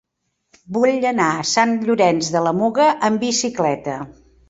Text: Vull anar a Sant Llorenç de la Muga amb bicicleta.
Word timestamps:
Vull 0.77 1.05
anar 1.09 1.27
a 1.35 1.45
Sant 1.51 1.75
Llorenç 1.83 2.33
de 2.39 2.45
la 2.49 2.57
Muga 2.65 2.91
amb 3.11 3.27
bicicleta. 3.29 4.05